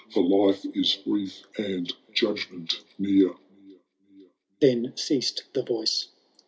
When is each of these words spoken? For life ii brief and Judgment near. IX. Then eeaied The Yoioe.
For 0.09 0.23
life 0.27 0.65
ii 0.75 1.03
brief 1.05 1.45
and 1.59 1.93
Judgment 2.11 2.83
near. 2.97 3.33
IX. 3.35 3.39
Then 4.59 4.93
eeaied 4.97 5.43
The 5.53 5.61
Yoioe. 5.61 6.07